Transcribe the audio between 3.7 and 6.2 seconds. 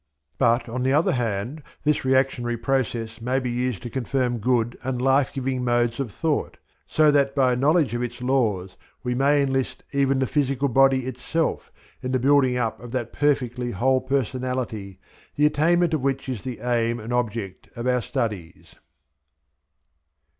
to confirm good and life giving modes of